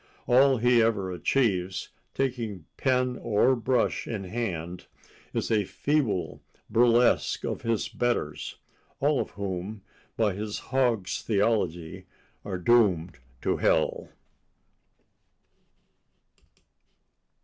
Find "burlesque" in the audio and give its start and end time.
6.71-7.43